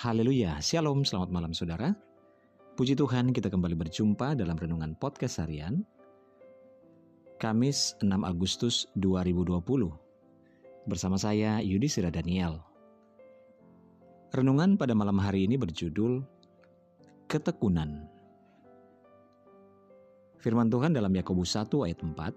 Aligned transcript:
Haleluya, 0.00 0.56
Shalom, 0.64 1.04
selamat 1.04 1.28
malam 1.28 1.52
saudara. 1.52 1.92
Puji 2.72 2.96
Tuhan 2.96 3.36
kita 3.36 3.52
kembali 3.52 3.76
berjumpa 3.76 4.32
dalam 4.32 4.56
Renungan 4.56 4.96
Podcast 4.96 5.44
Harian. 5.44 5.84
Kamis 7.36 8.00
6 8.00 8.08
Agustus 8.24 8.88
2020. 8.96 9.60
Bersama 10.88 11.20
saya 11.20 11.60
Yudi 11.60 11.84
Sira 11.84 12.08
Daniel. 12.08 12.64
Renungan 14.32 14.80
pada 14.80 14.96
malam 14.96 15.20
hari 15.20 15.44
ini 15.44 15.60
berjudul 15.60 16.24
Ketekunan. 17.28 18.08
Firman 20.40 20.72
Tuhan 20.72 20.96
dalam 20.96 21.12
Yakobus 21.12 21.60
1 21.60 21.68
ayat 21.84 22.00
4. 22.00 22.32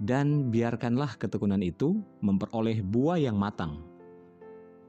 Dan 0.00 0.48
biarkanlah 0.48 1.20
ketekunan 1.20 1.60
itu 1.60 2.00
memperoleh 2.24 2.80
buah 2.80 3.20
yang 3.20 3.36
matang 3.36 3.92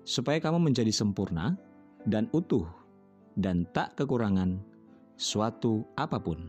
supaya 0.06 0.38
kamu 0.38 0.70
menjadi 0.70 0.94
sempurna 0.94 1.58
dan 2.06 2.30
utuh 2.30 2.70
dan 3.34 3.66
tak 3.74 3.98
kekurangan 3.98 4.62
suatu 5.18 5.84
apa 5.98 6.22
pun. 6.22 6.46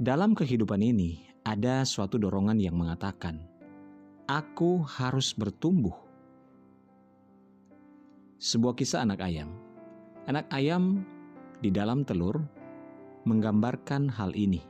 Dalam 0.00 0.32
kehidupan 0.32 0.80
ini 0.80 1.20
ada 1.44 1.84
suatu 1.84 2.16
dorongan 2.16 2.56
yang 2.56 2.80
mengatakan, 2.80 3.44
"Aku 4.24 4.82
harus 4.82 5.36
bertumbuh." 5.36 5.94
Sebuah 8.40 8.76
kisah 8.76 9.04
anak 9.04 9.24
ayam. 9.24 9.52
Anak 10.28 10.48
ayam 10.52 11.04
di 11.60 11.72
dalam 11.72 12.04
telur 12.04 12.40
menggambarkan 13.24 14.12
hal 14.12 14.36
ini. 14.36 14.60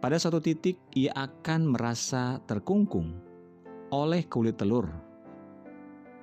Pada 0.00 0.20
suatu 0.20 0.40
titik, 0.40 0.80
ia 0.96 1.12
akan 1.12 1.72
merasa 1.72 2.40
terkungkung 2.44 3.33
oleh 3.94 4.26
kulit 4.26 4.58
telur. 4.58 4.90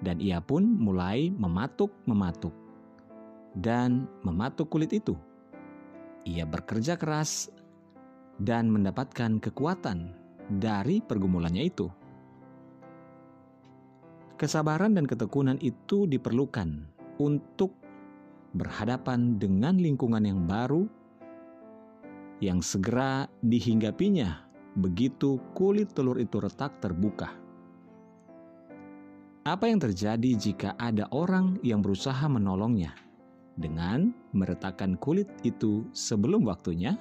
Dan 0.04 0.20
ia 0.20 0.44
pun 0.44 0.68
mulai 0.68 1.32
mematuk-mematuk 1.32 2.52
dan 3.55 4.12
mematuk 4.28 4.68
kulit 4.68 4.91
itu. 4.91 5.16
Ia 6.28 6.44
bekerja 6.44 7.00
keras 7.00 7.48
dan 8.41 8.68
mendapatkan 8.68 9.40
kekuatan 9.40 10.12
dari 10.60 11.00
pergumulannya 11.00 11.63
itu. 11.63 11.88
Kesabaran 14.35 14.98
dan 14.98 15.06
ketekunan 15.06 15.62
itu 15.62 16.10
diperlukan 16.10 16.90
untuk 17.22 17.78
berhadapan 18.58 19.38
dengan 19.38 19.78
lingkungan 19.78 20.26
yang 20.26 20.44
baru 20.50 20.90
yang 22.41 22.58
segera 22.60 23.30
dihinggapinya 23.46 24.50
begitu 24.74 25.38
kulit 25.54 25.94
telur 25.94 26.18
itu 26.18 26.41
retak 26.41 26.82
terbuka. 26.82 27.51
Apa 29.42 29.66
yang 29.66 29.82
terjadi 29.82 30.38
jika 30.38 30.78
ada 30.78 31.10
orang 31.10 31.58
yang 31.66 31.82
berusaha 31.82 32.30
menolongnya 32.30 32.94
dengan 33.58 34.14
meretakkan 34.38 34.94
kulit 35.02 35.26
itu 35.42 35.82
sebelum 35.98 36.46
waktunya? 36.46 36.94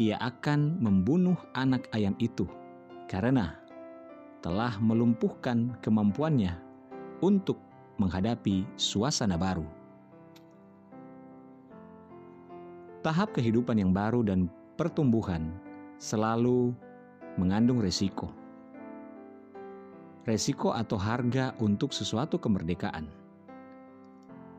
Ia 0.00 0.16
akan 0.16 0.80
membunuh 0.80 1.36
anak 1.52 1.92
ayam 1.92 2.16
itu 2.16 2.48
karena 3.04 3.60
telah 4.40 4.80
melumpuhkan 4.80 5.76
kemampuannya 5.84 6.56
untuk 7.20 7.60
menghadapi 8.00 8.64
suasana 8.80 9.36
baru. 9.36 9.68
Tahap 13.04 13.36
kehidupan 13.36 13.76
yang 13.76 13.92
baru 13.92 14.24
dan 14.24 14.48
pertumbuhan 14.80 15.52
selalu 16.00 16.72
mengandung 17.36 17.76
resiko 17.76 18.45
resiko 20.26 20.74
atau 20.74 20.98
harga 20.98 21.54
untuk 21.62 21.94
sesuatu 21.94 22.36
kemerdekaan. 22.36 23.06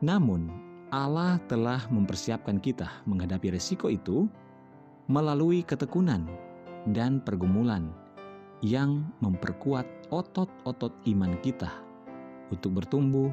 Namun, 0.00 0.48
Allah 0.88 1.36
telah 1.52 1.84
mempersiapkan 1.92 2.56
kita 2.56 3.04
menghadapi 3.04 3.52
resiko 3.52 3.92
itu 3.92 4.24
melalui 5.04 5.60
ketekunan 5.60 6.24
dan 6.96 7.20
pergumulan 7.20 7.92
yang 8.64 9.04
memperkuat 9.20 9.84
otot-otot 10.08 10.96
iman 11.12 11.36
kita 11.44 11.68
untuk 12.48 12.80
bertumbuh 12.80 13.28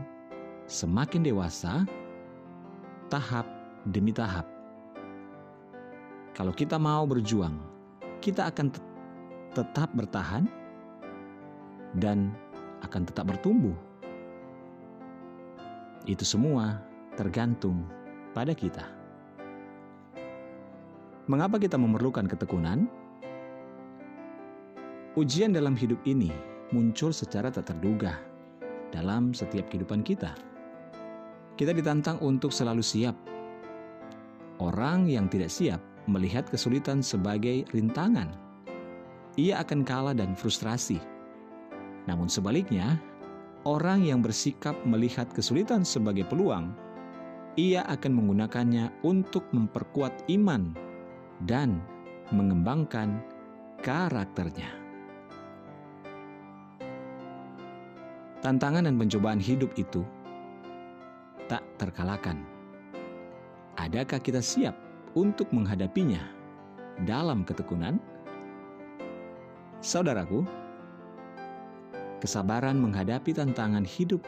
semakin 0.67 1.23
dewasa, 1.23 1.87
tahap 3.07 3.47
demi 3.87 4.11
tahap. 4.11 4.43
Kalau 6.35 6.51
kita 6.51 6.75
mau 6.75 7.07
berjuang, 7.07 7.55
kita 8.19 8.51
akan 8.51 8.75
tetap 9.55 9.87
bertahan 9.95 10.64
dan 11.99 12.31
akan 12.83 13.07
tetap 13.07 13.31
bertumbuh. 13.31 13.75
Itu 16.05 16.21
semua 16.21 16.83
tergantung 17.17 17.81
pada 18.35 18.53
kita. 18.53 18.85
Mengapa 21.25 21.57
kita 21.57 21.79
memerlukan 21.81 22.29
ketekunan? 22.29 22.85
Ujian 25.17 25.55
dalam 25.55 25.73
hidup 25.73 25.97
ini 26.05 26.29
muncul 26.69 27.09
secara 27.09 27.49
tak 27.49 27.73
terduga 27.73 28.21
dalam 28.93 29.33
setiap 29.33 29.65
kehidupan 29.71 30.05
kita. 30.05 30.35
Kita 31.55 31.71
ditantang 31.71 32.19
untuk 32.21 32.51
selalu 32.51 32.83
siap. 32.83 33.15
Orang 34.59 35.07
yang 35.07 35.25
tidak 35.31 35.49
siap 35.49 35.79
melihat 36.05 36.45
kesulitan 36.51 37.01
sebagai 37.01 37.65
rintangan. 37.73 38.29
Ia 39.39 39.63
akan 39.65 39.81
kalah 39.87 40.13
dan 40.13 40.37
frustrasi 40.37 41.14
namun 42.05 42.29
sebaliknya, 42.29 43.01
orang 43.65 44.05
yang 44.05 44.21
bersikap 44.21 44.77
melihat 44.85 45.25
kesulitan 45.33 45.81
sebagai 45.81 46.25
peluang, 46.29 46.69
ia 47.57 47.81
akan 47.89 48.11
menggunakannya 48.13 48.93
untuk 49.01 49.47
memperkuat 49.49 50.29
iman 50.37 50.75
dan 51.49 51.81
mengembangkan 52.29 53.17
karakternya. 53.81 54.69
Tantangan 58.45 58.85
dan 58.85 58.95
pencobaan 59.01 59.41
hidup 59.41 59.73
itu 59.73 60.05
tak 61.49 61.65
terkalahkan. 61.81 62.37
Adakah 63.81 64.21
kita 64.21 64.37
siap 64.37 64.77
untuk 65.17 65.49
menghadapinya 65.49 66.21
dalam 67.09 67.41
ketekunan? 67.41 67.97
Saudaraku, 69.81 70.45
Kesabaran 72.25 72.81
menghadapi 72.81 73.37
tantangan 73.37 73.85
hidup 73.85 74.25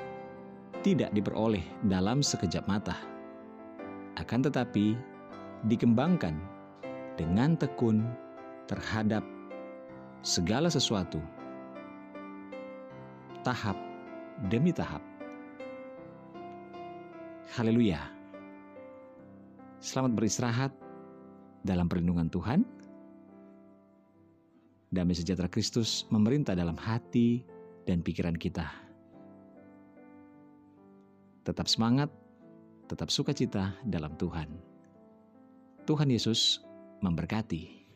tidak 0.86 1.10
diperoleh 1.18 1.66
dalam 1.90 2.22
sekejap 2.22 2.70
mata. 2.70 2.94
Akan 4.22 4.46
tetapi, 4.46 4.94
dikembangkan 5.66 6.38
dengan 7.18 7.58
tekun 7.58 8.06
terhadap 8.70 9.26
segala 10.22 10.70
sesuatu, 10.70 11.18
tahap 13.42 13.74
demi 14.54 14.70
tahap. 14.70 15.02
Haleluya! 17.58 17.98
Selamat 19.82 20.14
beristirahat 20.14 20.70
dalam 21.66 21.90
perlindungan 21.90 22.30
Tuhan. 22.30 22.62
Damai 24.94 25.18
sejahtera 25.18 25.50
Kristus 25.50 26.06
memerintah 26.14 26.54
dalam 26.54 26.78
hati, 26.78 27.57
dan 27.88 28.04
pikiran 28.04 28.36
kita. 28.36 28.68
Tetap 31.48 31.72
semangat, 31.72 32.12
tetap 32.92 33.08
sukacita 33.08 33.80
dalam 33.88 34.20
Tuhan. 34.20 34.52
Tuhan 35.88 36.12
Yesus 36.12 36.60
memberkati. 37.00 37.87